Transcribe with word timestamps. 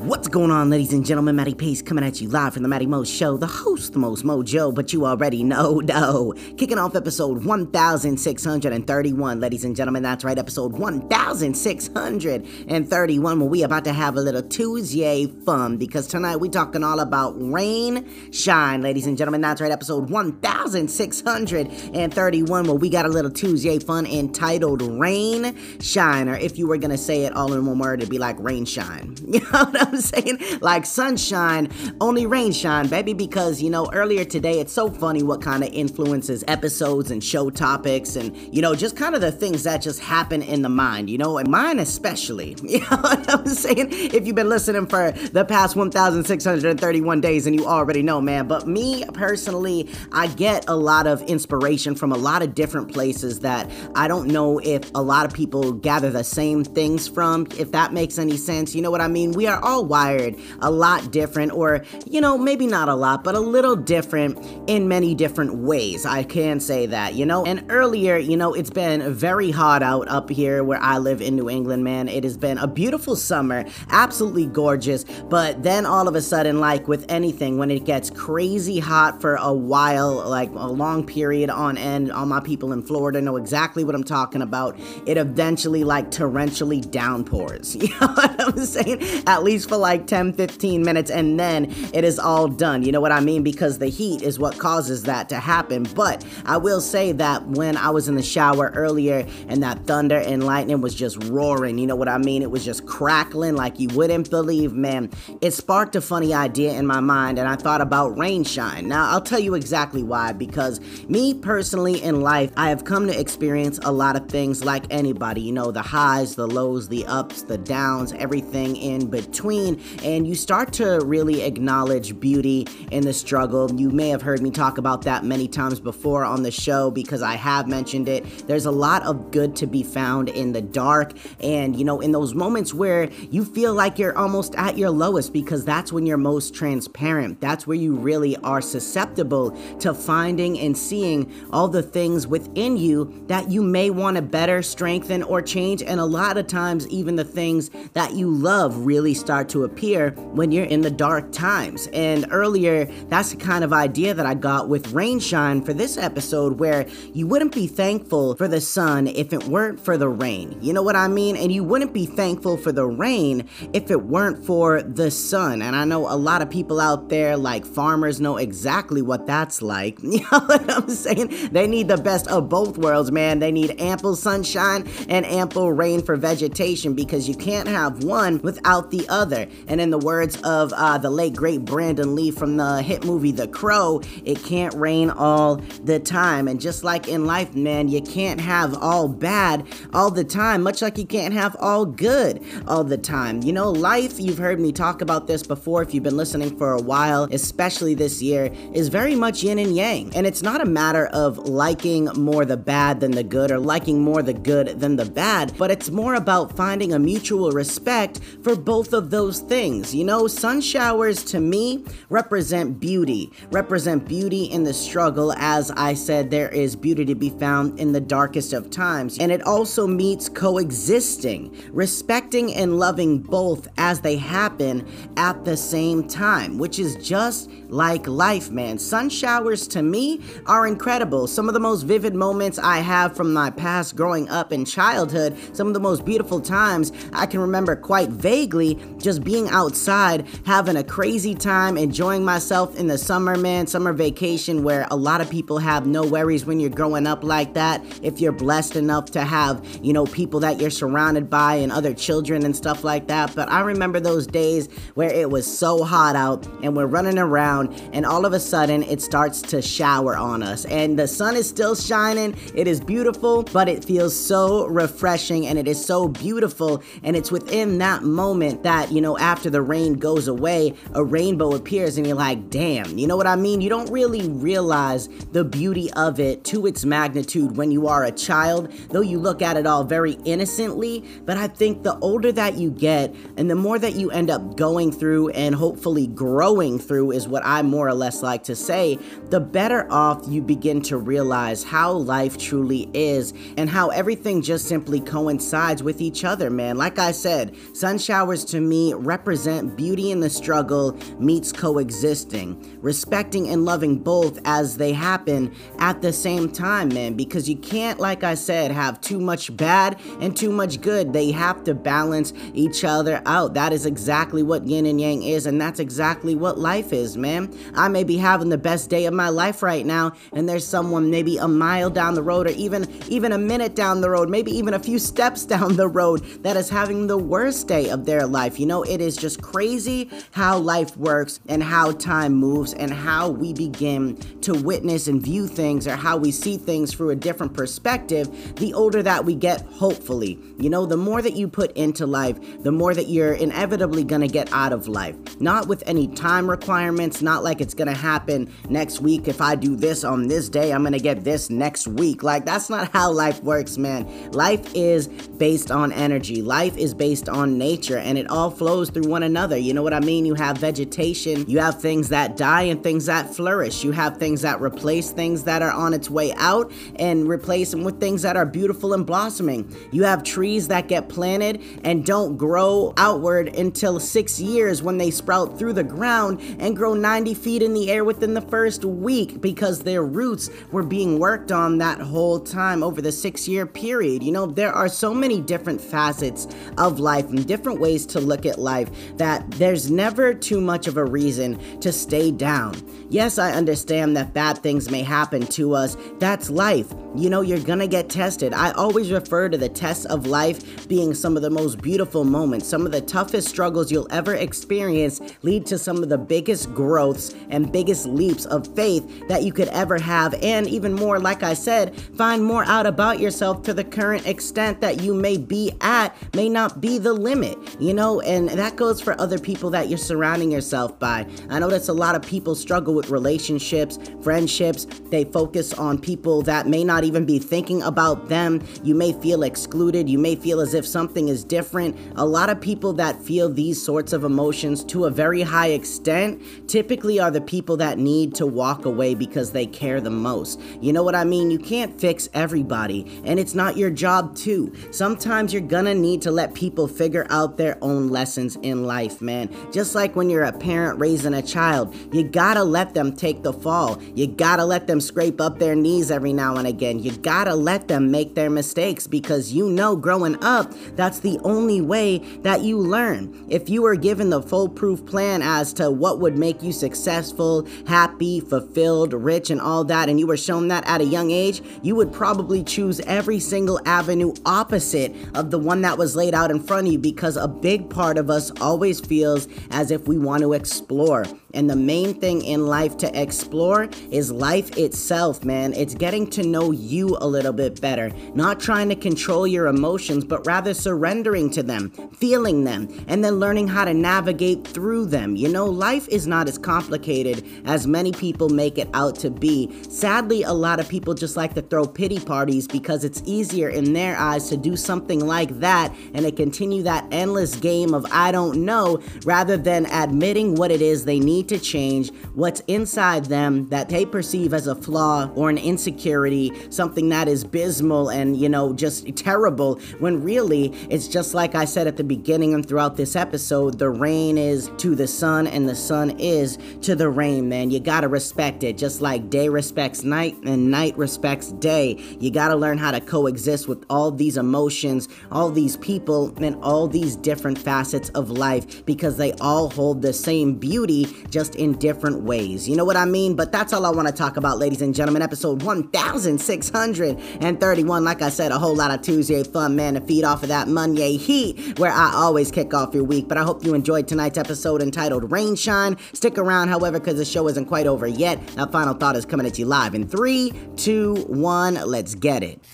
What's 0.00 0.28
going 0.28 0.50
on, 0.50 0.70
ladies 0.70 0.94
and 0.94 1.04
gentlemen? 1.04 1.36
Matty 1.36 1.54
Pace 1.54 1.82
coming 1.82 2.02
at 2.02 2.22
you 2.22 2.28
live 2.30 2.54
from 2.54 2.62
the 2.62 2.70
Matty 2.70 2.86
Mo 2.86 3.04
Show, 3.04 3.36
the 3.36 3.46
host, 3.46 3.92
the 3.92 3.98
most 3.98 4.24
mojo, 4.24 4.74
but 4.74 4.94
you 4.94 5.04
already 5.04 5.44
know, 5.44 5.80
no. 5.84 6.32
Kicking 6.56 6.78
off 6.78 6.96
episode 6.96 7.44
1631, 7.44 9.40
ladies 9.40 9.62
and 9.62 9.76
gentlemen. 9.76 10.02
That's 10.02 10.24
right, 10.24 10.38
episode 10.38 10.72
1631, 10.72 13.40
where 13.40 13.48
we 13.50 13.62
about 13.62 13.84
to 13.84 13.92
have 13.92 14.16
a 14.16 14.22
little 14.22 14.40
Tuesday 14.40 15.26
fun 15.26 15.76
because 15.76 16.06
tonight 16.06 16.36
we 16.36 16.48
talking 16.48 16.82
all 16.82 17.00
about 17.00 17.34
rain, 17.36 18.08
shine, 18.32 18.80
ladies 18.80 19.06
and 19.06 19.18
gentlemen. 19.18 19.42
That's 19.42 19.60
right, 19.60 19.70
episode 19.70 20.08
1631, 20.08 22.64
where 22.64 22.74
we 22.74 22.88
got 22.88 23.04
a 23.04 23.10
little 23.10 23.30
Tuesday 23.30 23.78
fun 23.78 24.06
entitled 24.06 24.80
Rain, 24.80 25.54
Shine, 25.78 26.30
or 26.30 26.36
if 26.36 26.58
you 26.58 26.66
were 26.66 26.78
gonna 26.78 26.96
say 26.96 27.26
it 27.26 27.36
all 27.36 27.52
in 27.52 27.66
one 27.66 27.78
word, 27.78 28.00
it'd 28.00 28.08
be 28.08 28.16
like 28.18 28.36
rain, 28.38 28.64
shine. 28.64 29.14
You 29.30 29.40
know 29.52 29.64
I'm 29.94 30.00
saying? 30.00 30.38
Like 30.60 30.86
sunshine, 30.86 31.70
only 32.00 32.26
rain 32.26 32.52
shine, 32.52 32.88
baby. 32.88 33.12
Because, 33.12 33.60
you 33.62 33.70
know, 33.70 33.90
earlier 33.92 34.24
today, 34.24 34.60
it's 34.60 34.72
so 34.72 34.90
funny 34.90 35.22
what 35.22 35.42
kind 35.42 35.64
of 35.64 35.70
influences 35.72 36.44
episodes 36.48 37.10
and 37.10 37.22
show 37.22 37.50
topics 37.50 38.16
and, 38.16 38.36
you 38.54 38.62
know, 38.62 38.74
just 38.74 38.96
kind 38.96 39.14
of 39.14 39.20
the 39.20 39.32
things 39.32 39.64
that 39.64 39.82
just 39.82 40.00
happen 40.00 40.42
in 40.42 40.62
the 40.62 40.68
mind, 40.68 41.10
you 41.10 41.18
know, 41.18 41.38
and 41.38 41.48
mine 41.48 41.78
especially. 41.78 42.56
You 42.70 42.78
know 42.82 42.98
what 42.98 43.28
I'm 43.28 43.46
saying? 43.46 43.88
If 43.90 44.26
you've 44.28 44.36
been 44.36 44.48
listening 44.48 44.86
for 44.86 45.10
the 45.10 45.44
past 45.44 45.74
1,631 45.74 47.20
days 47.20 47.46
and 47.48 47.56
you 47.56 47.66
already 47.66 48.00
know, 48.00 48.20
man. 48.20 48.46
But 48.46 48.68
me 48.68 49.04
personally, 49.12 49.88
I 50.12 50.28
get 50.28 50.64
a 50.68 50.76
lot 50.76 51.08
of 51.08 51.20
inspiration 51.22 51.96
from 51.96 52.12
a 52.12 52.16
lot 52.16 52.42
of 52.42 52.54
different 52.54 52.92
places 52.92 53.40
that 53.40 53.68
I 53.96 54.06
don't 54.06 54.28
know 54.28 54.60
if 54.60 54.88
a 54.94 55.02
lot 55.02 55.26
of 55.26 55.32
people 55.32 55.72
gather 55.72 56.10
the 56.10 56.22
same 56.22 56.62
things 56.62 57.08
from, 57.08 57.48
if 57.58 57.72
that 57.72 57.92
makes 57.92 58.18
any 58.18 58.36
sense. 58.36 58.74
You 58.74 58.82
know 58.82 58.90
what 58.90 59.00
I 59.00 59.08
mean? 59.08 59.32
We 59.32 59.46
are 59.46 59.60
all 59.62 59.79
wired 59.82 60.36
a 60.60 60.70
lot 60.70 61.10
different, 61.10 61.52
or, 61.52 61.84
you 62.06 62.20
know, 62.20 62.36
maybe 62.38 62.66
not 62.66 62.88
a 62.88 62.94
lot, 62.94 63.24
but 63.24 63.34
a 63.34 63.40
little 63.40 63.76
different 63.76 64.38
in 64.68 64.88
many 64.88 65.14
different 65.14 65.54
ways. 65.54 66.06
I 66.06 66.22
can 66.22 66.60
say 66.60 66.86
that, 66.86 67.14
you 67.14 67.26
know. 67.26 67.44
And 67.44 67.64
earlier, 67.70 68.16
you 68.16 68.36
know, 68.36 68.54
it's 68.54 68.70
been 68.70 69.12
very 69.12 69.50
hot 69.50 69.82
out 69.82 70.08
up 70.08 70.30
here 70.30 70.62
where 70.64 70.80
I 70.80 70.98
live 70.98 71.20
in 71.20 71.36
New 71.36 71.48
England, 71.48 71.84
man. 71.84 72.08
It 72.08 72.24
has 72.24 72.36
been 72.36 72.58
a 72.58 72.66
beautiful 72.66 73.16
summer, 73.16 73.64
absolutely 73.90 74.46
gorgeous. 74.46 75.04
But 75.04 75.62
then 75.62 75.86
all 75.86 76.08
of 76.08 76.14
a 76.14 76.20
sudden, 76.22 76.60
like 76.60 76.88
with 76.88 77.06
anything, 77.08 77.58
when 77.58 77.70
it 77.70 77.84
gets 77.84 78.10
crazy 78.10 78.78
hot 78.78 79.20
for 79.20 79.36
a 79.36 79.52
while, 79.52 80.28
like 80.28 80.50
a 80.50 80.66
long 80.66 81.06
period 81.06 81.50
on 81.50 81.76
end, 81.76 82.12
all 82.12 82.26
my 82.26 82.40
people 82.40 82.72
in 82.72 82.82
Florida 82.82 83.20
know 83.20 83.36
exactly 83.36 83.84
what 83.84 83.94
I'm 83.94 84.04
talking 84.04 84.42
about. 84.42 84.78
It 85.06 85.16
eventually, 85.16 85.84
like, 85.84 86.10
torrentially 86.10 86.88
downpours. 86.90 87.76
You 87.80 87.88
know 87.98 88.08
what 88.08 88.40
I'm 88.40 88.64
saying? 88.66 89.24
At 89.26 89.42
least 89.42 89.69
for 89.70 89.76
like 89.76 90.08
10, 90.08 90.32
15 90.32 90.82
minutes 90.82 91.12
and 91.12 91.38
then 91.38 91.72
it 91.94 92.02
is 92.02 92.18
all 92.18 92.48
done. 92.48 92.82
You 92.82 92.90
know 92.90 93.00
what 93.00 93.12
I 93.12 93.20
mean? 93.20 93.44
Because 93.44 93.78
the 93.78 93.86
heat 93.86 94.20
is 94.20 94.36
what 94.36 94.58
causes 94.58 95.04
that 95.04 95.28
to 95.28 95.36
happen. 95.36 95.84
But 95.94 96.24
I 96.44 96.56
will 96.56 96.80
say 96.80 97.12
that 97.12 97.46
when 97.46 97.76
I 97.76 97.90
was 97.90 98.08
in 98.08 98.16
the 98.16 98.22
shower 98.22 98.72
earlier 98.74 99.24
and 99.46 99.62
that 99.62 99.86
thunder 99.86 100.18
and 100.18 100.44
lightning 100.44 100.80
was 100.80 100.92
just 100.92 101.22
roaring, 101.24 101.78
you 101.78 101.86
know 101.86 101.94
what 101.94 102.08
I 102.08 102.18
mean? 102.18 102.42
It 102.42 102.50
was 102.50 102.64
just 102.64 102.84
crackling 102.84 103.54
like 103.54 103.78
you 103.78 103.86
wouldn't 103.90 104.28
believe, 104.28 104.72
man. 104.72 105.08
It 105.40 105.52
sparked 105.52 105.94
a 105.94 106.00
funny 106.00 106.34
idea 106.34 106.72
in 106.72 106.84
my 106.84 106.98
mind 106.98 107.38
and 107.38 107.48
I 107.48 107.54
thought 107.54 107.80
about 107.80 108.18
rain 108.18 108.42
shine. 108.42 108.88
Now, 108.88 109.08
I'll 109.10 109.20
tell 109.20 109.38
you 109.38 109.54
exactly 109.54 110.02
why 110.02 110.32
because 110.32 110.80
me 111.08 111.32
personally 111.32 112.02
in 112.02 112.22
life, 112.22 112.50
I 112.56 112.70
have 112.70 112.84
come 112.84 113.06
to 113.06 113.18
experience 113.18 113.78
a 113.84 113.92
lot 113.92 114.16
of 114.16 114.28
things 114.28 114.64
like 114.64 114.84
anybody, 114.90 115.42
you 115.42 115.52
know, 115.52 115.70
the 115.70 115.82
highs, 115.82 116.34
the 116.34 116.48
lows, 116.48 116.88
the 116.88 117.06
ups, 117.06 117.42
the 117.42 117.56
downs, 117.56 118.12
everything 118.14 118.74
in 118.74 119.06
between 119.08 119.59
and 120.02 120.26
you 120.26 120.34
start 120.34 120.72
to 120.74 121.00
really 121.04 121.42
acknowledge 121.42 122.18
beauty 122.18 122.66
in 122.90 123.04
the 123.04 123.12
struggle. 123.12 123.70
You 123.72 123.90
may 123.90 124.08
have 124.08 124.22
heard 124.22 124.40
me 124.40 124.50
talk 124.50 124.78
about 124.78 125.02
that 125.02 125.24
many 125.24 125.48
times 125.48 125.80
before 125.80 126.24
on 126.24 126.42
the 126.42 126.50
show 126.50 126.90
because 126.90 127.22
I 127.22 127.34
have 127.34 127.68
mentioned 127.68 128.08
it. 128.08 128.24
There's 128.46 128.66
a 128.66 128.70
lot 128.70 129.02
of 129.04 129.30
good 129.30 129.56
to 129.56 129.66
be 129.66 129.82
found 129.82 130.28
in 130.28 130.52
the 130.52 130.62
dark, 130.62 131.12
and 131.40 131.76
you 131.76 131.84
know, 131.84 132.00
in 132.00 132.12
those 132.12 132.34
moments 132.34 132.72
where 132.72 133.10
you 133.30 133.44
feel 133.44 133.74
like 133.74 133.98
you're 133.98 134.16
almost 134.16 134.54
at 134.56 134.78
your 134.78 134.90
lowest 134.90 135.32
because 135.32 135.64
that's 135.64 135.92
when 135.92 136.06
you're 136.06 136.16
most 136.16 136.54
transparent. 136.54 137.40
That's 137.40 137.66
where 137.66 137.76
you 137.76 137.94
really 137.94 138.36
are 138.38 138.60
susceptible 138.60 139.50
to 139.80 139.94
finding 139.94 140.58
and 140.58 140.76
seeing 140.76 141.32
all 141.52 141.68
the 141.68 141.82
things 141.82 142.26
within 142.26 142.76
you 142.76 143.24
that 143.26 143.50
you 143.50 143.62
may 143.62 143.90
want 143.90 144.16
to 144.16 144.22
better 144.22 144.62
strengthen 144.62 145.22
or 145.22 145.42
change, 145.42 145.82
and 145.82 146.00
a 146.00 146.04
lot 146.04 146.38
of 146.38 146.46
times, 146.46 146.88
even 146.88 147.16
the 147.16 147.24
things 147.24 147.70
that 147.92 148.14
you 148.14 148.30
love 148.30 148.86
really 148.86 149.14
start 149.14 149.39
to 149.44 149.64
appear 149.64 150.10
when 150.32 150.52
you're 150.52 150.64
in 150.64 150.82
the 150.82 150.90
dark 150.90 151.32
times. 151.32 151.88
And 151.92 152.26
earlier, 152.30 152.84
that's 153.08 153.30
the 153.30 153.36
kind 153.36 153.64
of 153.64 153.72
idea 153.72 154.14
that 154.14 154.26
I 154.26 154.34
got 154.34 154.68
with 154.68 154.92
Rainshine 154.92 155.64
for 155.64 155.72
this 155.72 155.96
episode, 155.96 156.58
where 156.60 156.86
you 157.12 157.26
wouldn't 157.26 157.54
be 157.54 157.66
thankful 157.66 158.36
for 158.36 158.48
the 158.48 158.60
sun 158.60 159.06
if 159.06 159.32
it 159.32 159.44
weren't 159.44 159.80
for 159.80 159.96
the 159.96 160.08
rain. 160.08 160.58
You 160.60 160.72
know 160.72 160.82
what 160.82 160.96
I 160.96 161.08
mean? 161.08 161.36
And 161.36 161.50
you 161.50 161.64
wouldn't 161.64 161.92
be 161.92 162.06
thankful 162.06 162.56
for 162.56 162.72
the 162.72 162.86
rain 162.86 163.48
if 163.72 163.90
it 163.90 164.04
weren't 164.04 164.44
for 164.44 164.82
the 164.82 165.10
sun. 165.10 165.62
And 165.62 165.74
I 165.74 165.84
know 165.84 166.08
a 166.08 166.16
lot 166.16 166.42
of 166.42 166.50
people 166.50 166.80
out 166.80 167.08
there, 167.08 167.36
like 167.36 167.64
farmers, 167.64 168.20
know 168.20 168.36
exactly 168.36 169.02
what 169.02 169.26
that's 169.26 169.62
like. 169.62 169.98
You 170.10 170.26
know 170.32 170.40
what 170.40 170.70
I'm 170.70 170.90
saying? 170.90 171.50
They 171.52 171.68
need 171.68 171.86
the 171.86 171.96
best 171.96 172.26
of 172.28 172.48
both 172.48 172.76
worlds, 172.76 173.12
man. 173.12 173.38
They 173.38 173.52
need 173.52 173.80
ample 173.80 174.16
sunshine 174.16 174.88
and 175.08 175.24
ample 175.24 175.72
rain 175.72 176.02
for 176.02 176.16
vegetation 176.16 176.94
because 176.94 177.28
you 177.28 177.34
can't 177.36 177.68
have 177.68 178.02
one 178.02 178.40
without 178.42 178.90
the 178.90 179.08
other. 179.08 179.29
And 179.68 179.80
in 179.80 179.90
the 179.90 179.98
words 179.98 180.40
of 180.42 180.72
uh, 180.72 180.98
the 180.98 181.10
late 181.10 181.34
great 181.34 181.64
Brandon 181.64 182.14
Lee 182.14 182.30
from 182.30 182.56
the 182.56 182.82
hit 182.82 183.04
movie 183.04 183.32
The 183.32 183.48
Crow, 183.48 184.00
it 184.24 184.42
can't 184.44 184.74
rain 184.74 185.10
all 185.10 185.56
the 185.84 185.98
time. 185.98 186.48
And 186.48 186.60
just 186.60 186.84
like 186.84 187.08
in 187.08 187.26
life, 187.26 187.54
man, 187.54 187.88
you 187.88 188.00
can't 188.00 188.40
have 188.40 188.76
all 188.76 189.08
bad 189.08 189.66
all 189.92 190.10
the 190.10 190.24
time, 190.24 190.62
much 190.62 190.82
like 190.82 190.98
you 190.98 191.06
can't 191.06 191.34
have 191.34 191.56
all 191.60 191.84
good 191.86 192.42
all 192.66 192.84
the 192.84 192.98
time. 192.98 193.42
You 193.42 193.52
know, 193.52 193.70
life, 193.70 194.18
you've 194.18 194.38
heard 194.38 194.60
me 194.60 194.72
talk 194.72 195.00
about 195.00 195.26
this 195.26 195.42
before 195.42 195.82
if 195.82 195.94
you've 195.94 196.04
been 196.04 196.16
listening 196.16 196.56
for 196.56 196.72
a 196.72 196.80
while, 196.80 197.28
especially 197.30 197.94
this 197.94 198.22
year, 198.22 198.50
is 198.72 198.88
very 198.88 199.14
much 199.14 199.42
yin 199.42 199.58
and 199.58 199.74
yang. 199.76 200.14
And 200.14 200.26
it's 200.26 200.42
not 200.42 200.60
a 200.60 200.66
matter 200.66 201.06
of 201.06 201.38
liking 201.38 202.06
more 202.16 202.44
the 202.44 202.56
bad 202.56 203.00
than 203.00 203.12
the 203.12 203.22
good 203.22 203.50
or 203.50 203.58
liking 203.58 204.00
more 204.00 204.22
the 204.22 204.34
good 204.34 204.80
than 204.80 204.96
the 204.96 205.04
bad, 205.04 205.56
but 205.58 205.70
it's 205.70 205.90
more 205.90 206.14
about 206.14 206.56
finding 206.56 206.92
a 206.92 206.98
mutual 206.98 207.50
respect 207.50 208.20
for 208.42 208.56
both 208.56 208.92
of 208.92 209.10
those 209.10 209.19
those 209.20 209.40
things. 209.40 209.94
You 209.94 210.04
know, 210.04 210.26
sun 210.26 210.62
showers 210.62 211.22
to 211.24 211.40
me 211.40 211.84
represent 212.08 212.80
beauty, 212.80 213.30
represent 213.50 214.08
beauty 214.08 214.44
in 214.44 214.64
the 214.64 214.72
struggle. 214.72 215.34
As 215.34 215.70
I 215.72 215.92
said, 215.92 216.30
there 216.30 216.48
is 216.48 216.74
beauty 216.74 217.04
to 217.04 217.14
be 217.14 217.28
found 217.28 217.78
in 217.78 217.92
the 217.92 218.00
darkest 218.00 218.54
of 218.54 218.70
times. 218.70 219.18
And 219.18 219.30
it 219.30 219.42
also 219.42 219.86
meets 219.86 220.30
coexisting, 220.30 221.54
respecting 221.70 222.54
and 222.54 222.78
loving 222.78 223.18
both 223.18 223.68
as 223.76 224.00
they 224.00 224.16
happen 224.16 224.88
at 225.18 225.44
the 225.44 225.54
same 225.54 226.08
time, 226.08 226.56
which 226.56 226.78
is 226.78 226.96
just 226.96 227.50
like 227.68 228.06
life, 228.06 228.50
man. 228.50 228.78
Sun 228.78 229.10
showers 229.10 229.68
to 229.68 229.82
me 229.82 230.22
are 230.46 230.66
incredible. 230.66 231.26
Some 231.26 231.46
of 231.46 231.52
the 231.52 231.60
most 231.60 231.82
vivid 231.82 232.14
moments 232.14 232.58
I 232.58 232.78
have 232.78 233.14
from 233.14 233.34
my 233.34 233.50
past 233.50 233.96
growing 233.96 234.30
up 234.30 234.50
in 234.50 234.64
childhood, 234.64 235.36
some 235.52 235.66
of 235.66 235.74
the 235.74 235.80
most 235.80 236.06
beautiful 236.06 236.40
times 236.40 236.90
I 237.12 237.26
can 237.26 237.40
remember 237.40 237.76
quite 237.76 238.08
vaguely 238.08 238.78
just 238.96 239.09
being 239.18 239.48
outside, 239.48 240.26
having 240.46 240.76
a 240.76 240.84
crazy 240.84 241.34
time, 241.34 241.76
enjoying 241.76 242.24
myself 242.24 242.76
in 242.76 242.86
the 242.86 242.98
summer, 242.98 243.36
man, 243.36 243.66
summer 243.66 243.92
vacation 243.92 244.62
where 244.62 244.86
a 244.90 244.96
lot 244.96 245.20
of 245.20 245.30
people 245.30 245.58
have 245.58 245.86
no 245.86 246.04
worries 246.04 246.44
when 246.44 246.60
you're 246.60 246.70
growing 246.70 247.06
up 247.06 247.24
like 247.24 247.54
that. 247.54 247.82
If 248.02 248.20
you're 248.20 248.32
blessed 248.32 248.76
enough 248.76 249.10
to 249.12 249.24
have, 249.24 249.66
you 249.82 249.92
know, 249.92 250.06
people 250.06 250.40
that 250.40 250.60
you're 250.60 250.70
surrounded 250.70 251.28
by 251.30 251.56
and 251.56 251.72
other 251.72 251.94
children 251.94 252.44
and 252.44 252.54
stuff 252.54 252.84
like 252.84 253.08
that. 253.08 253.34
But 253.34 253.50
I 253.50 253.60
remember 253.60 254.00
those 254.00 254.26
days 254.26 254.68
where 254.94 255.12
it 255.12 255.30
was 255.30 255.46
so 255.46 255.84
hot 255.84 256.16
out 256.16 256.46
and 256.62 256.76
we're 256.76 256.86
running 256.86 257.18
around 257.18 257.72
and 257.92 258.04
all 258.06 258.24
of 258.24 258.32
a 258.32 258.40
sudden 258.40 258.82
it 258.82 259.02
starts 259.02 259.42
to 259.42 259.62
shower 259.62 260.16
on 260.16 260.42
us. 260.42 260.64
And 260.66 260.98
the 260.98 261.08
sun 261.08 261.36
is 261.36 261.48
still 261.48 261.74
shining, 261.74 262.36
it 262.54 262.66
is 262.66 262.80
beautiful, 262.80 263.42
but 263.44 263.68
it 263.68 263.84
feels 263.84 264.18
so 264.18 264.66
refreshing 264.66 265.46
and 265.46 265.58
it 265.58 265.66
is 265.66 265.84
so 265.84 266.08
beautiful. 266.08 266.82
And 267.02 267.16
it's 267.16 267.30
within 267.30 267.78
that 267.78 268.02
moment 268.02 268.62
that, 268.62 268.92
you 268.92 268.99
you 269.00 269.02
know, 269.02 269.16
after 269.16 269.48
the 269.48 269.62
rain 269.62 269.94
goes 269.94 270.28
away, 270.28 270.74
a 270.92 271.02
rainbow 271.02 271.54
appears 271.54 271.96
and 271.96 272.06
you're 272.06 272.14
like, 272.14 272.50
damn, 272.50 272.98
you 272.98 273.06
know 273.06 273.16
what 273.16 273.26
I 273.26 273.34
mean? 273.34 273.62
You 273.62 273.70
don't 273.70 273.90
really 273.90 274.28
realize 274.28 275.08
the 275.32 275.42
beauty 275.42 275.90
of 275.94 276.20
it 276.20 276.44
to 276.44 276.66
its 276.66 276.84
magnitude 276.84 277.56
when 277.56 277.70
you 277.70 277.86
are 277.86 278.04
a 278.04 278.12
child, 278.12 278.70
though 278.90 279.00
you 279.00 279.18
look 279.18 279.40
at 279.40 279.56
it 279.56 279.66
all 279.66 279.84
very 279.84 280.18
innocently. 280.26 281.02
But 281.24 281.38
I 281.38 281.48
think 281.48 281.82
the 281.82 281.98
older 282.00 282.30
that 282.30 282.58
you 282.58 282.70
get 282.70 283.14
and 283.38 283.48
the 283.48 283.54
more 283.54 283.78
that 283.78 283.94
you 283.94 284.10
end 284.10 284.28
up 284.28 284.58
going 284.58 284.92
through 284.92 285.30
and 285.30 285.54
hopefully 285.54 286.06
growing 286.06 286.78
through, 286.78 287.12
is 287.12 287.26
what 287.26 287.42
I 287.42 287.62
more 287.62 287.88
or 287.88 287.94
less 287.94 288.22
like 288.22 288.44
to 288.44 288.54
say, 288.54 288.98
the 289.30 289.40
better 289.40 289.90
off 289.90 290.28
you 290.28 290.42
begin 290.42 290.82
to 290.82 290.98
realize 290.98 291.64
how 291.64 291.92
life 291.92 292.36
truly 292.36 292.90
is 292.92 293.32
and 293.56 293.70
how 293.70 293.88
everything 293.88 294.42
just 294.42 294.68
simply 294.68 295.00
coincides 295.00 295.82
with 295.82 296.02
each 296.02 296.22
other, 296.22 296.50
man. 296.50 296.76
Like 296.76 296.98
I 296.98 297.12
said, 297.12 297.56
sun 297.74 297.96
showers 297.96 298.44
to 298.46 298.60
represent 298.98 299.76
beauty 299.76 300.10
in 300.10 300.20
the 300.20 300.30
struggle 300.30 300.96
meets 301.18 301.52
coexisting, 301.52 302.78
respecting 302.80 303.48
and 303.48 303.64
loving 303.64 303.98
both 303.98 304.38
as 304.44 304.76
they 304.76 304.92
happen 304.92 305.54
at 305.78 306.02
the 306.02 306.12
same 306.12 306.50
time, 306.50 306.88
man, 306.88 307.14
because 307.14 307.48
you 307.48 307.56
can't, 307.56 307.98
like 307.98 308.24
I 308.24 308.34
said, 308.34 308.70
have 308.70 309.00
too 309.00 309.20
much 309.20 309.56
bad 309.56 310.00
and 310.20 310.36
too 310.36 310.50
much 310.50 310.80
good. 310.80 311.12
They 311.12 311.30
have 311.30 311.64
to 311.64 311.74
balance 311.74 312.32
each 312.54 312.84
other 312.84 313.22
out. 313.26 313.54
That 313.54 313.72
is 313.72 313.86
exactly 313.86 314.42
what 314.42 314.66
yin 314.66 314.86
and 314.86 315.00
yang 315.00 315.22
is, 315.22 315.46
and 315.46 315.60
that's 315.60 315.80
exactly 315.80 316.34
what 316.34 316.58
life 316.58 316.92
is, 316.92 317.16
man. 317.16 317.54
I 317.74 317.88
may 317.88 318.04
be 318.04 318.16
having 318.16 318.48
the 318.48 318.58
best 318.58 318.90
day 318.90 319.06
of 319.06 319.14
my 319.14 319.28
life 319.28 319.62
right 319.62 319.84
now, 319.84 320.12
and 320.32 320.48
there's 320.48 320.66
someone 320.66 321.10
maybe 321.10 321.36
a 321.36 321.48
mile 321.48 321.90
down 321.90 322.14
the 322.14 322.22
road 322.22 322.46
or 322.46 322.50
even 322.50 322.86
even 323.08 323.32
a 323.32 323.38
minute 323.38 323.74
down 323.74 324.00
the 324.00 324.10
road, 324.10 324.28
maybe 324.28 324.50
even 324.52 324.74
a 324.74 324.78
few 324.78 324.98
steps 324.98 325.44
down 325.50 325.76
the 325.76 325.88
road 325.88 326.20
that 326.42 326.56
is 326.56 326.68
having 326.68 327.06
the 327.06 327.18
worst 327.18 327.66
day 327.68 327.90
of 327.90 328.04
their 328.04 328.26
life. 328.26 328.58
You 328.58 328.66
know, 328.66 328.79
it 328.82 329.00
is 329.00 329.16
just 329.16 329.42
crazy 329.42 330.10
how 330.32 330.58
life 330.58 330.96
works 330.96 331.40
and 331.48 331.62
how 331.62 331.92
time 331.92 332.34
moves 332.34 332.74
and 332.74 332.92
how 332.92 333.28
we 333.28 333.52
begin 333.52 334.16
to 334.40 334.54
witness 334.54 335.08
and 335.08 335.22
view 335.22 335.46
things 335.46 335.86
or 335.86 335.96
how 335.96 336.16
we 336.16 336.30
see 336.30 336.56
things 336.56 336.92
through 336.94 337.10
a 337.10 337.16
different 337.16 337.54
perspective 337.54 338.28
the 338.56 338.74
older 338.74 339.02
that 339.02 339.24
we 339.24 339.34
get, 339.34 339.62
hopefully. 339.62 340.38
You 340.58 340.70
know, 340.70 340.86
the 340.86 340.96
more 340.96 341.22
that 341.22 341.34
you 341.34 341.48
put 341.48 341.72
into 341.72 342.06
life, 342.06 342.38
the 342.62 342.72
more 342.72 342.94
that 342.94 343.08
you're 343.08 343.32
inevitably 343.32 344.04
gonna 344.04 344.28
get 344.28 344.52
out 344.52 344.72
of 344.72 344.88
life. 344.88 345.16
Not 345.40 345.68
with 345.68 345.82
any 345.86 346.08
time 346.08 346.48
requirements, 346.48 347.22
not 347.22 347.42
like 347.42 347.60
it's 347.60 347.74
gonna 347.74 347.94
happen 347.94 348.52
next 348.68 349.00
week. 349.00 349.28
If 349.28 349.40
I 349.40 349.54
do 349.54 349.76
this 349.76 350.04
on 350.04 350.28
this 350.28 350.48
day, 350.48 350.72
I'm 350.72 350.82
gonna 350.82 350.98
get 350.98 351.24
this 351.24 351.50
next 351.50 351.88
week. 351.88 352.22
Like, 352.22 352.44
that's 352.44 352.70
not 352.70 352.92
how 352.92 353.12
life 353.12 353.42
works, 353.42 353.78
man. 353.78 354.30
Life 354.32 354.74
is 354.74 355.08
based 355.08 355.70
on 355.70 355.92
energy, 355.92 356.42
life 356.42 356.76
is 356.76 356.94
based 356.94 357.28
on 357.28 357.58
nature, 357.58 357.98
and 357.98 358.18
it 358.18 358.28
all 358.28 358.50
flows 358.50 358.69
through 358.70 359.08
one 359.08 359.22
another. 359.24 359.56
You 359.56 359.74
know 359.74 359.82
what 359.82 359.92
I 359.92 360.00
mean? 360.00 360.24
You 360.24 360.34
have 360.34 360.58
vegetation, 360.58 361.44
you 361.48 361.58
have 361.58 361.80
things 361.80 362.08
that 362.10 362.36
die 362.36 362.62
and 362.62 362.82
things 362.82 363.06
that 363.06 363.34
flourish, 363.34 363.82
you 363.82 363.90
have 363.90 364.18
things 364.18 364.42
that 364.42 364.60
replace 364.60 365.10
things 365.10 365.44
that 365.44 365.60
are 365.60 365.72
on 365.72 365.92
its 365.92 366.08
way 366.08 366.32
out 366.36 366.70
and 366.96 367.28
replace 367.28 367.72
them 367.72 367.82
with 367.82 367.98
things 367.98 368.22
that 368.22 368.36
are 368.36 368.46
beautiful 368.46 368.94
and 368.94 369.04
blossoming. 369.04 369.74
You 369.90 370.04
have 370.04 370.22
trees 370.22 370.68
that 370.68 370.86
get 370.86 371.08
planted 371.08 371.60
and 371.82 372.06
don't 372.06 372.36
grow 372.36 372.94
outward 372.96 373.48
until 373.56 373.98
six 373.98 374.38
years 374.38 374.82
when 374.82 374.98
they 374.98 375.10
sprout 375.10 375.58
through 375.58 375.72
the 375.72 375.84
ground 375.84 376.40
and 376.60 376.76
grow 376.76 376.94
90 376.94 377.34
feet 377.34 377.62
in 377.62 377.74
the 377.74 377.90
air 377.90 378.04
within 378.04 378.34
the 378.34 378.40
first 378.40 378.84
week 378.84 379.40
because 379.40 379.80
their 379.80 380.04
roots 380.04 380.48
were 380.70 380.84
being 380.84 381.18
worked 381.18 381.50
on 381.50 381.78
that 381.78 382.00
whole 382.00 382.38
time 382.38 382.82
over 382.84 383.02
the 383.02 383.10
six 383.10 383.48
year 383.48 383.66
period. 383.66 384.22
You 384.22 384.30
know, 384.30 384.46
there 384.46 384.72
are 384.72 384.88
so 384.88 385.12
many 385.12 385.40
different 385.40 385.80
facets 385.80 386.46
of 386.78 387.00
life 387.00 387.28
and 387.30 387.46
different 387.46 387.80
ways 387.80 388.06
to 388.06 388.20
look 388.20 388.46
at 388.46 388.59
life 388.60 388.90
that 389.16 389.50
there's 389.52 389.90
never 389.90 390.34
too 390.34 390.60
much 390.60 390.86
of 390.86 390.96
a 390.96 391.04
reason 391.04 391.58
to 391.80 391.92
stay 391.92 392.30
down. 392.30 392.74
Yes, 393.10 393.38
I 393.38 393.52
understand 393.52 394.16
that 394.16 394.32
bad 394.32 394.58
things 394.58 394.90
may 394.90 395.02
happen 395.02 395.46
to 395.48 395.74
us. 395.74 395.96
That's 396.18 396.48
life. 396.48 396.92
You 397.16 397.28
know, 397.28 397.40
you're 397.40 397.58
gonna 397.58 397.88
get 397.88 398.08
tested. 398.08 398.54
I 398.54 398.70
always 398.72 399.10
refer 399.10 399.48
to 399.48 399.58
the 399.58 399.68
tests 399.68 400.04
of 400.04 400.28
life 400.28 400.86
being 400.86 401.12
some 401.12 401.36
of 401.36 401.42
the 401.42 401.50
most 401.50 401.82
beautiful 401.82 402.22
moments. 402.22 402.68
Some 402.68 402.86
of 402.86 402.92
the 402.92 403.00
toughest 403.00 403.48
struggles 403.48 403.90
you'll 403.90 404.06
ever 404.10 404.34
experience 404.34 405.20
lead 405.42 405.66
to 405.66 405.78
some 405.78 406.04
of 406.04 406.08
the 406.08 406.18
biggest 406.18 406.72
growths 406.72 407.34
and 407.48 407.72
biggest 407.72 408.06
leaps 408.06 408.44
of 408.46 408.72
faith 408.76 409.26
that 409.26 409.42
you 409.42 409.52
could 409.52 409.68
ever 409.68 409.98
have. 409.98 410.34
And 410.40 410.68
even 410.68 410.94
more, 410.94 411.18
like 411.18 411.42
I 411.42 411.54
said, 411.54 412.00
find 412.16 412.44
more 412.44 412.64
out 412.64 412.86
about 412.86 413.18
yourself 413.18 413.62
to 413.62 413.74
the 413.74 413.84
current 413.84 414.26
extent 414.26 414.80
that 414.80 415.02
you 415.02 415.12
may 415.12 415.36
be 415.36 415.72
at, 415.80 416.16
may 416.34 416.48
not 416.48 416.80
be 416.80 416.98
the 416.98 417.12
limit, 417.12 417.58
you 417.80 417.92
know? 417.92 418.20
And 418.20 418.39
that 418.48 418.76
goes 418.76 419.00
for 419.00 419.20
other 419.20 419.38
people 419.38 419.70
that 419.70 419.88
you're 419.88 419.98
surrounding 419.98 420.50
yourself 420.50 420.98
by. 420.98 421.26
I 421.50 421.58
know 421.58 421.68
that's 421.68 421.88
a 421.88 421.92
lot 421.92 422.14
of 422.14 422.22
people 422.22 422.54
struggle 422.54 422.94
with 422.94 423.10
relationships, 423.10 423.98
friendships. 424.22 424.86
They 425.10 425.24
focus 425.24 425.72
on 425.74 425.98
people 425.98 426.42
that 426.42 426.66
may 426.66 426.84
not 426.84 427.04
even 427.04 427.24
be 427.26 427.38
thinking 427.38 427.82
about 427.82 428.28
them. 428.28 428.64
You 428.82 428.94
may 428.94 429.12
feel 429.12 429.42
excluded. 429.42 430.08
You 430.08 430.18
may 430.18 430.36
feel 430.36 430.60
as 430.60 430.74
if 430.74 430.86
something 430.86 431.28
is 431.28 431.44
different. 431.44 431.96
A 432.16 432.24
lot 432.24 432.50
of 432.50 432.60
people 432.60 432.92
that 432.94 433.20
feel 433.20 433.48
these 433.48 433.82
sorts 433.82 434.12
of 434.12 434.24
emotions 434.24 434.84
to 434.84 435.06
a 435.06 435.10
very 435.10 435.42
high 435.42 435.68
extent 435.68 436.40
typically 436.68 437.18
are 437.18 437.30
the 437.30 437.40
people 437.40 437.76
that 437.78 437.98
need 437.98 438.34
to 438.36 438.46
walk 438.46 438.84
away 438.84 439.14
because 439.14 439.52
they 439.52 439.66
care 439.66 440.00
the 440.00 440.10
most. 440.10 440.60
You 440.80 440.92
know 440.92 441.02
what 441.02 441.14
I 441.14 441.24
mean? 441.24 441.50
You 441.50 441.58
can't 441.58 442.00
fix 442.00 442.28
everybody, 442.32 443.20
and 443.24 443.38
it's 443.38 443.54
not 443.54 443.76
your 443.76 443.90
job 443.90 444.36
to. 444.36 444.72
Sometimes 444.92 445.52
you're 445.52 445.62
gonna 445.62 445.94
need 445.94 446.22
to 446.22 446.30
let 446.30 446.54
people 446.54 446.86
figure 446.86 447.26
out 447.28 447.56
their 447.56 447.76
own 447.82 448.08
lessons 448.08 448.29
in 448.38 448.84
life, 448.84 449.20
man. 449.20 449.54
Just 449.72 449.94
like 449.94 450.16
when 450.16 450.30
you're 450.30 450.44
a 450.44 450.52
parent 450.52 450.98
raising 450.98 451.34
a 451.34 451.42
child, 451.42 451.94
you 452.12 452.22
gotta 452.22 452.62
let 452.62 452.94
them 452.94 453.14
take 453.14 453.42
the 453.42 453.52
fall. 453.52 454.00
You 454.14 454.26
gotta 454.26 454.64
let 454.64 454.86
them 454.86 455.00
scrape 455.00 455.40
up 455.40 455.58
their 455.58 455.74
knees 455.74 456.10
every 456.10 456.32
now 456.32 456.56
and 456.56 456.66
again. 456.66 456.98
You 456.98 457.12
gotta 457.16 457.54
let 457.54 457.88
them 457.88 458.10
make 458.10 458.34
their 458.34 458.50
mistakes 458.50 459.06
because 459.06 459.52
you 459.52 459.68
know 459.68 459.96
growing 459.96 460.42
up, 460.42 460.72
that's 460.96 461.20
the 461.20 461.38
only 461.44 461.80
way 461.80 462.18
that 462.42 462.62
you 462.62 462.78
learn. 462.78 463.46
If 463.48 463.68
you 463.68 463.82
were 463.82 463.96
given 463.96 464.30
the 464.30 464.42
foolproof 464.42 465.04
plan 465.06 465.42
as 465.42 465.72
to 465.74 465.90
what 465.90 466.20
would 466.20 466.36
make 466.36 466.62
you 466.62 466.72
successful, 466.72 467.66
happy, 467.86 468.40
fulfilled, 468.40 469.12
rich, 469.12 469.50
and 469.50 469.60
all 469.60 469.84
that, 469.84 470.08
and 470.08 470.20
you 470.20 470.26
were 470.26 470.36
shown 470.36 470.68
that 470.68 470.86
at 470.86 471.00
a 471.00 471.04
young 471.04 471.30
age, 471.30 471.62
you 471.82 471.94
would 471.94 472.12
probably 472.12 472.62
choose 472.62 473.00
every 473.00 473.40
single 473.40 473.80
avenue 473.86 474.32
opposite 474.46 475.14
of 475.34 475.50
the 475.50 475.58
one 475.58 475.82
that 475.82 475.98
was 475.98 476.16
laid 476.16 476.34
out 476.34 476.50
in 476.50 476.60
front 476.60 476.86
of 476.86 476.92
you 476.92 476.98
because 476.98 477.36
a 477.36 477.48
big 477.48 477.88
part 477.88 478.18
of 478.18 478.19
us 478.28 478.50
always 478.60 479.00
feels 479.00 479.48
as 479.70 479.90
if 479.90 480.06
we 480.08 480.18
want 480.18 480.42
to 480.42 480.52
explore. 480.52 481.24
And 481.54 481.68
the 481.68 481.76
main 481.76 482.14
thing 482.14 482.42
in 482.44 482.66
life 482.66 482.96
to 482.98 483.20
explore 483.20 483.88
is 484.10 484.30
life 484.30 484.76
itself, 484.76 485.44
man. 485.44 485.72
It's 485.74 485.94
getting 485.94 486.28
to 486.30 486.42
know 486.42 486.70
you 486.70 487.16
a 487.20 487.26
little 487.26 487.52
bit 487.52 487.80
better. 487.80 488.10
Not 488.34 488.60
trying 488.60 488.88
to 488.90 488.96
control 488.96 489.46
your 489.46 489.66
emotions, 489.66 490.24
but 490.24 490.46
rather 490.46 490.74
surrendering 490.74 491.50
to 491.50 491.62
them, 491.62 491.90
feeling 492.14 492.64
them, 492.64 492.88
and 493.08 493.24
then 493.24 493.34
learning 493.40 493.68
how 493.68 493.84
to 493.84 493.94
navigate 493.94 494.66
through 494.66 495.06
them. 495.06 495.36
You 495.36 495.48
know, 495.48 495.66
life 495.66 496.08
is 496.08 496.26
not 496.26 496.48
as 496.48 496.58
complicated 496.58 497.44
as 497.64 497.86
many 497.86 498.12
people 498.12 498.48
make 498.48 498.78
it 498.78 498.88
out 498.94 499.16
to 499.16 499.30
be. 499.30 499.70
Sadly, 499.90 500.42
a 500.42 500.52
lot 500.52 500.80
of 500.80 500.88
people 500.88 501.14
just 501.14 501.36
like 501.36 501.54
to 501.54 501.62
throw 501.62 501.86
pity 501.86 502.20
parties 502.20 502.66
because 502.66 503.04
it's 503.04 503.22
easier 503.24 503.68
in 503.68 503.92
their 503.92 504.16
eyes 504.16 504.48
to 504.48 504.56
do 504.56 504.76
something 504.76 505.20
like 505.20 505.58
that 505.60 505.92
and 506.14 506.24
to 506.24 506.32
continue 506.32 506.82
that 506.82 507.06
endless 507.10 507.56
game 507.56 507.94
of 507.94 508.06
I 508.10 508.32
don't 508.32 508.64
know 508.64 509.02
rather 509.24 509.56
than 509.56 509.86
admitting 509.86 510.54
what 510.54 510.70
it 510.70 510.82
is 510.82 511.04
they 511.04 511.18
need 511.18 511.39
to 511.48 511.58
change, 511.58 512.12
what's 512.34 512.60
inside 512.66 513.26
them 513.26 513.68
that 513.68 513.88
they 513.88 514.04
perceive 514.04 514.54
as 514.54 514.66
a 514.66 514.74
flaw 514.74 515.30
or 515.34 515.50
an 515.50 515.58
insecurity, 515.58 516.52
something 516.70 517.08
that 517.08 517.28
is 517.28 517.44
abysmal 517.44 518.10
and, 518.10 518.36
you 518.36 518.48
know, 518.48 518.72
just 518.72 519.16
terrible, 519.16 519.80
when 519.98 520.22
really 520.22 520.66
it's 520.88 521.08
just 521.08 521.34
like 521.34 521.54
I 521.54 521.64
said 521.64 521.86
at 521.86 521.96
the 521.96 522.04
beginning 522.04 522.54
and 522.54 522.66
throughout 522.66 522.96
this 522.96 523.16
episode 523.16 523.78
the 523.78 523.90
rain 523.90 524.38
is 524.38 524.70
to 524.78 524.94
the 524.94 525.06
sun 525.06 525.46
and 525.46 525.68
the 525.68 525.74
sun 525.74 526.10
is 526.18 526.58
to 526.82 526.94
the 526.94 527.08
rain, 527.08 527.48
man. 527.48 527.70
You 527.70 527.80
gotta 527.80 528.08
respect 528.08 528.62
it, 528.62 528.76
just 528.76 529.00
like 529.00 529.30
day 529.30 529.48
respects 529.48 530.02
night 530.02 530.36
and 530.44 530.70
night 530.70 530.96
respects 530.96 531.52
day. 531.52 531.96
You 532.18 532.30
gotta 532.30 532.56
learn 532.56 532.78
how 532.78 532.90
to 532.90 533.00
coexist 533.00 533.68
with 533.68 533.84
all 533.90 534.10
these 534.10 534.36
emotions, 534.36 535.08
all 535.30 535.50
these 535.50 535.76
people, 535.76 536.32
and 536.38 536.56
all 536.62 536.86
these 536.88 537.16
different 537.16 537.58
facets 537.58 538.08
of 538.10 538.30
life 538.30 538.84
because 538.86 539.16
they 539.16 539.32
all 539.34 539.70
hold 539.70 540.02
the 540.02 540.12
same 540.12 540.54
beauty, 540.54 541.04
just 541.30 541.54
in 541.54 541.78
different 541.78 542.22
ways. 542.22 542.68
You 542.68 542.76
know 542.76 542.84
what 542.84 542.96
I 542.96 543.04
mean? 543.04 543.36
But 543.36 543.52
that's 543.52 543.72
all 543.72 543.86
I 543.86 543.90
want 543.90 544.08
to 544.08 544.14
talk 544.14 544.36
about, 544.36 544.58
ladies 544.58 544.82
and 544.82 544.94
gentlemen. 544.94 545.22
Episode 545.22 545.62
1631. 545.62 548.04
Like 548.04 548.22
I 548.22 548.28
said, 548.28 548.52
a 548.52 548.58
whole 548.58 548.74
lot 548.74 548.90
of 548.90 549.02
Tuesday 549.02 549.42
fun, 549.44 549.76
man, 549.76 549.94
to 549.94 550.00
feed 550.00 550.24
off 550.24 550.42
of 550.42 550.48
that 550.48 550.68
Monday 550.68 551.16
heat 551.16 551.78
where 551.78 551.92
I 551.92 552.12
always 552.14 552.50
kick 552.50 552.74
off 552.74 552.94
your 552.94 553.04
week. 553.04 553.28
But 553.28 553.38
I 553.38 553.42
hope 553.42 553.64
you 553.64 553.74
enjoyed 553.74 554.08
tonight's 554.08 554.38
episode 554.38 554.82
entitled 554.82 555.30
Rain 555.30 555.56
Shine. 555.56 555.96
Stick 556.12 556.38
around, 556.38 556.68
however, 556.68 556.98
because 556.98 557.16
the 557.16 557.24
show 557.24 557.48
isn't 557.48 557.66
quite 557.66 557.86
over 557.86 558.06
yet. 558.06 558.44
That 558.56 558.72
final 558.72 558.94
thought 558.94 559.16
is 559.16 559.24
coming 559.24 559.46
at 559.46 559.58
you 559.58 559.66
live 559.66 559.94
in 559.94 560.08
three, 560.08 560.52
two, 560.76 561.14
one. 561.28 561.74
Let's 561.74 562.14
get 562.14 562.42
it. 562.42 562.64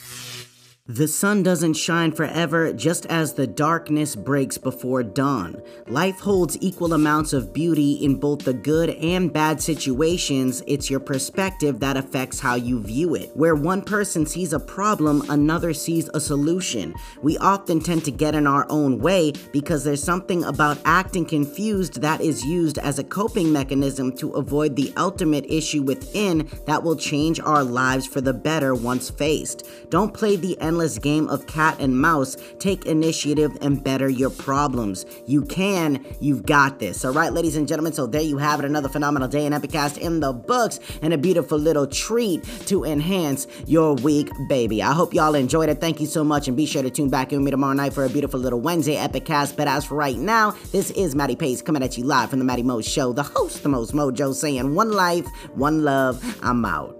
The 0.89 1.09
sun 1.09 1.43
doesn't 1.43 1.75
shine 1.75 2.13
forever, 2.13 2.73
just 2.73 3.07
as 3.07 3.33
the 3.33 3.49
darkness 3.49 4.15
breaks 4.15 4.57
before 4.57 5.03
dawn. 5.03 5.61
Life 5.89 6.21
holds 6.21 6.57
equal 6.61 6.93
amounts 6.93 7.33
of 7.33 7.53
beauty 7.53 7.95
in 7.95 8.21
both 8.21 8.45
the 8.45 8.55
good 8.55 8.91
and 8.91 9.33
bad 9.33 9.61
situations. 9.61 10.63
It's 10.69 10.89
your 10.89 11.01
perspective 11.01 11.81
that 11.81 11.97
affects 11.97 12.39
how 12.39 12.55
you 12.55 12.81
view 12.81 13.17
it. 13.17 13.37
Where 13.37 13.57
one 13.57 13.83
person 13.83 14.27
sees 14.27 14.53
a 14.53 14.61
problem, 14.61 15.29
another 15.29 15.75
sees 15.75 16.09
a 16.15 16.21
solution. 16.21 16.95
We 17.21 17.37
often 17.39 17.81
tend 17.81 18.05
to 18.05 18.13
get 18.13 18.37
in 18.37 18.47
our 18.47 18.65
own 18.71 19.01
way 19.01 19.33
because 19.53 19.83
there's 19.83 20.05
something 20.05 20.45
about 20.45 20.79
acting 20.85 21.27
confused 21.27 22.01
that 22.01 22.21
is 22.21 22.45
used 22.45 22.79
as 22.79 23.01
a 23.01 23.05
coping 23.05 23.53
mechanism 23.53 24.17
to 24.19 24.35
avoid 24.35 24.77
the 24.77 24.93
ultimate 24.97 25.47
issue 25.49 25.83
within 25.83 26.49
that 26.67 26.85
will 26.85 26.95
change 26.95 27.41
our 27.41 27.65
lives 27.65 28.07
for 28.07 28.21
the 28.21 28.33
better 28.33 28.73
once 28.73 29.11
faced. 29.11 29.67
Don't 29.91 30.15
play 30.15 30.37
the 30.37 30.57
endless 30.61 30.76
endless 30.77 30.99
game 30.99 31.27
of 31.31 31.47
cat 31.47 31.75
and 31.81 31.99
mouse, 31.99 32.37
take 32.59 32.85
initiative 32.85 33.57
and 33.63 33.83
better 33.83 34.11
your 34.11 34.29
problems. 34.29 35.07
You 35.25 35.41
can, 35.41 36.05
you've 36.21 36.45
got 36.45 36.81
this. 36.81 37.03
All 37.03 37.15
right, 37.15 37.33
ladies 37.33 37.57
and 37.57 37.67
gentlemen, 37.67 37.95
so 37.95 38.07
there 38.07 38.21
you 38.21 38.37
have 38.37 38.59
it. 38.59 38.67
Another 38.67 38.91
phenomenal 38.91 39.27
day 39.27 39.47
in 39.47 39.55
Epicast 39.55 39.97
in 39.97 40.21
the 40.21 40.35
books 40.35 40.79
and 41.01 41.15
a 41.15 41.19
beautiful 41.19 41.57
little 41.59 41.87
treat 41.87 42.45
to 42.67 42.85
enhance 42.85 43.47
your 43.67 43.95
week, 43.95 44.29
baby. 44.51 44.83
I 44.83 44.93
hope 44.93 45.15
y'all 45.15 45.35
enjoyed 45.35 45.71
it. 45.71 45.81
Thank 45.81 45.99
you 45.99 46.07
so 46.07 46.23
much, 46.23 46.47
and 46.47 46.55
be 46.55 46.67
sure 46.67 46.83
to 46.83 46.91
tune 46.91 47.09
back 47.09 47.33
in 47.33 47.39
with 47.39 47.47
me 47.47 47.51
tomorrow 47.53 47.73
night 47.73 47.95
for 47.95 48.05
a 48.05 48.11
beautiful 48.11 48.39
little 48.39 48.61
Wednesday 48.61 48.97
Epicast. 48.97 49.57
But 49.57 49.69
as 49.69 49.87
for 49.87 49.95
right 49.95 50.19
now, 50.19 50.51
this 50.73 50.91
is 50.91 51.15
Matty 51.15 51.37
Pace 51.37 51.63
coming 51.63 51.83
at 51.83 51.97
you 51.97 52.05
live 52.05 52.29
from 52.29 52.39
the 52.39 52.45
Matty 52.45 52.65
Mo 52.65 52.83
Show, 52.83 53.15
the 53.15 53.23
host, 53.23 53.63
the 53.63 53.71
most 53.71 53.95
mojo, 53.95 54.35
saying 54.35 54.75
one 54.75 54.93
life, 54.93 55.27
one 55.55 55.85
love. 55.85 56.23
I'm 56.43 56.67
out. 56.67 56.96